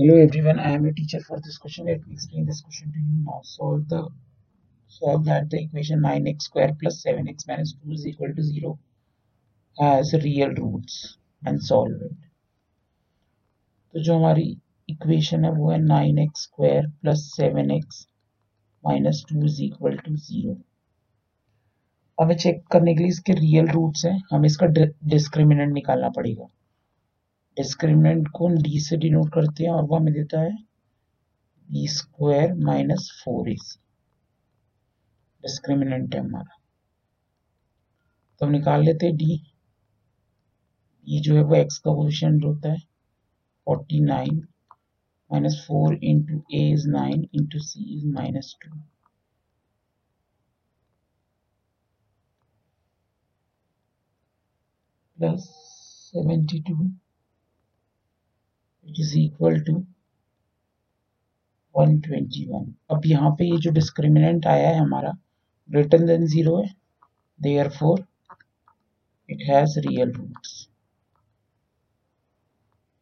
Hello 0.00 0.16
everyone, 0.16 0.58
I 0.58 0.70
am 0.70 0.84
your 0.84 0.94
teacher 0.94 1.20
for 1.20 1.38
this 1.44 1.58
question. 1.58 1.84
Let 1.84 2.06
me 2.06 2.14
explain 2.14 2.46
this 2.46 2.62
question 2.62 2.90
to 2.90 2.98
you 2.98 3.22
now. 3.22 3.40
Solve 3.42 3.86
the 3.86 4.08
solve 4.88 5.26
that 5.26 5.50
the 5.50 5.62
equation 5.62 6.00
9x 6.00 6.40
square 6.40 6.72
plus 6.80 7.04
7x 7.04 7.46
minus 7.46 7.74
2 7.84 7.92
is 7.92 8.06
equal 8.06 8.32
to 8.34 8.42
0 8.42 8.78
has 9.76 10.14
real 10.14 10.54
roots 10.54 11.18
and 11.42 11.62
solve 11.62 12.00
it. 12.06 12.16
तो 13.94 14.02
जो 14.02 14.16
हमारी 14.16 14.46
equation 14.88 15.44
है 15.44 15.50
वो 15.58 15.70
है 15.70 15.78
9x 15.82 16.44
square 16.44 16.86
plus 17.02 17.28
7x 17.40 18.00
minus 18.84 19.24
two 19.28 19.44
is 19.46 19.62
equal 19.64 19.96
to 20.06 20.16
zero 20.16 20.56
हमें 22.18 22.36
check 22.36 22.64
करने 22.72 22.94
के 22.94 23.02
लिए 23.02 23.18
इसके 23.18 23.32
रियल 23.42 23.68
रूट्स 23.76 24.06
हैं 24.06 24.20
हमें 24.32 24.48
इसका 24.48 24.66
डिस्क्रिमिनेंट 25.16 25.72
निकालना 25.74 26.08
पड़ेगा 26.16 26.48
डिस्क्रिमिनेंट 27.56 28.28
को 28.36 28.48
डी 28.62 28.80
से 28.80 28.96
डिनोट 28.96 29.32
करते 29.34 29.64
हैं 29.64 29.70
और 29.70 29.84
वो 29.84 29.96
हमें 29.96 30.12
देता 30.14 30.40
है 30.40 30.56
B 31.68 31.86
square 31.88 32.54
minus 32.64 33.10
four 33.24 33.48
A 33.50 33.56
C 33.62 33.78
discriminant 35.44 36.14
है 36.14 36.20
हमारा। 36.20 36.58
तो 38.40 38.46
हम 38.46 38.52
निकाल 38.52 38.84
लेते 38.84 39.06
हैं 39.06 39.16
डी 39.16 39.36
डी 41.06 41.20
जो 41.20 41.34
है 41.36 41.42
वो 41.42 41.54
एक्स 41.56 41.78
का 41.78 41.92
पोजिशन 41.94 42.40
होता 42.44 42.72
है 42.72 42.78
forty 43.66 44.00
nine 44.00 44.36
minus 45.30 45.64
four 45.66 45.94
into 46.04 46.42
A 46.54 46.60
is 46.72 46.88
nine 46.90 47.28
into 47.34 47.58
C 47.60 47.84
is 47.96 48.06
minus 48.14 48.56
two 48.62 48.70
plus 55.18 55.48
seventy 56.14 56.60
two 56.62 56.76
which 58.90 59.00
is 59.00 59.10
equal 59.16 59.56
to 59.66 59.72
121 61.74 62.64
अब 62.90 63.02
यहाँ 63.06 63.30
पे 63.38 63.44
ये 63.50 63.58
जो 63.62 63.70
डिस्क्रिमिनेंट 63.72 64.46
आया 64.46 64.68
है 64.68 64.78
हमारा 64.78 65.12
ग्रेटर 65.68 66.06
देन 66.06 66.26
ज़ीरो 66.26 66.56
है 66.56 66.70
therefore 67.78 68.04
it 69.28 69.42
has 69.48 69.78
real 69.86 70.10
roots 70.12 70.68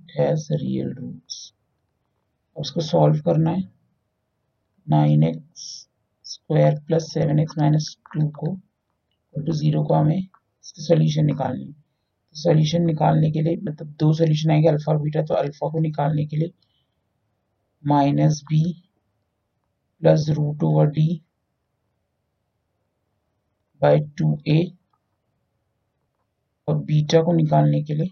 it 0.00 0.12
has 0.18 0.46
real 0.52 0.92
roots 1.00 1.52
उसको 2.56 2.80
सॉल्व 2.80 3.20
करना 3.26 3.50
है। 3.50 3.62
Nine 4.86 5.22
x 5.24 5.66
square 6.24 6.78
plus 6.86 7.12
seven 7.12 7.38
x 7.40 7.58
minus 7.58 7.96
two 8.14 8.28
को 8.38 8.54
टू 9.34 9.52
ज़ीरो 9.52 9.82
को 9.84 9.94
हमें 9.94 10.18
इसकी 10.18 10.82
सोल्यूशन 10.82 11.26
निकालनी 11.26 11.64
है। 11.64 11.81
सोल्यूशन 12.34 12.82
निकालने 12.82 13.30
के 13.30 13.42
लिए 13.42 13.56
मतलब 13.62 13.88
दो 14.00 14.12
सोल्यूशन 14.14 14.50
आएँगे 14.50 14.68
अल्फ़ा 14.68 14.94
बीटा 14.98 15.22
तो 15.22 15.34
अल्फ़ा 15.34 15.68
को 15.70 15.80
निकालने 15.80 16.26
के 16.26 16.36
लिए 16.36 16.52
minus 17.84 18.42
B 18.50 18.62
plus 20.02 20.26
root 20.30 20.62
over 20.64 20.86
D 20.90 21.08
by 23.80 23.98
two 24.18 24.36
A 24.48 24.60
और 26.68 26.76
बीटा 26.84 27.22
को 27.22 27.32
निकालने 27.32 27.82
के 27.82 27.94
लिए 27.94 28.10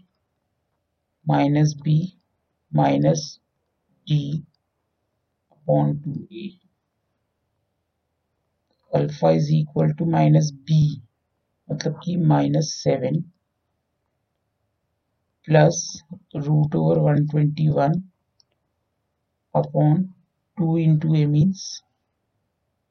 minus 1.26 1.74
B 1.82 1.98
minus 2.72 3.24
D 4.06 4.22
upon 5.52 5.96
two 5.98 6.12
A 6.32 6.48
alpha 8.92 9.30
is 9.30 9.52
equal 9.54 9.92
to 9.92 10.04
minus 10.10 10.50
B 10.62 10.80
मतलब 11.68 12.00
कि 12.04 12.16
minus 12.26 12.72
seven 12.74 13.22
plus 15.47 16.03
root 16.33 16.75
over 16.75 16.99
121 17.01 18.03
upon 19.53 20.13
2 20.57 20.77
into 20.77 21.13
a 21.15 21.25
means 21.25 21.83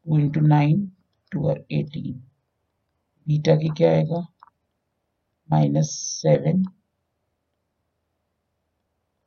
2 0.06 0.16
into 0.16 0.40
9 0.40 0.90
2 1.32 1.44
और 1.50 1.64
18 1.72 2.12
beta 3.28 3.56
की 3.56 3.68
क्या 3.76 3.90
आएगा 3.90 4.20
minus 5.50 5.90
seven 6.22 6.64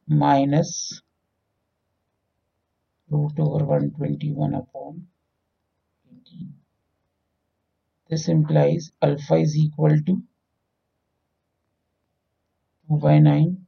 minus 0.08 0.72
root 3.10 3.40
over 3.40 3.66
121 3.66 4.56
upon 4.56 4.96
18 6.14 6.48
this 8.10 8.28
implies 8.34 8.90
alpha 9.02 9.38
is 9.46 9.56
equal 9.58 9.96
to 10.10 10.16
2 10.16 10.18
by 12.99 13.19
9 13.19 13.67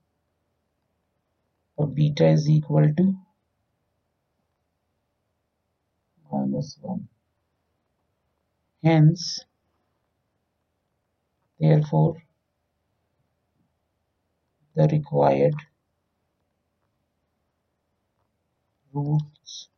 or 1.77 1.87
beta 1.89 2.29
is 2.29 2.49
equal 2.49 2.93
to 2.97 3.15
minus 6.31 6.77
1. 6.81 7.09
Hence, 8.83 9.45
therefore, 11.59 12.23
the 14.75 14.89
required 14.89 15.55
roots 18.93 19.69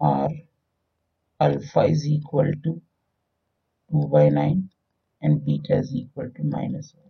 are 0.00 0.30
alpha 1.40 1.80
is 1.80 2.06
equal 2.06 2.52
to 2.64 2.82
2 3.90 4.08
by 4.08 4.28
9 4.28 4.68
and 5.22 5.44
beta 5.44 5.78
is 5.78 5.94
equal 5.94 6.28
to 6.36 6.42
minus 6.44 6.94
1. 6.94 7.09